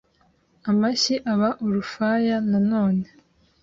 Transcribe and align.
amashyi 0.69 1.15
aba 1.31 1.49
urufaya 1.65 2.35
nanone 2.49 3.05